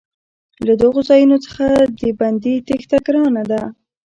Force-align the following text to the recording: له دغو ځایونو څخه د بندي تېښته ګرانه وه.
له 0.65 0.73
دغو 0.81 0.99
ځایونو 1.09 1.37
څخه 1.45 1.65
د 1.99 2.01
بندي 2.19 2.55
تېښته 2.67 2.97
ګرانه 3.05 3.43
وه. 3.49 3.61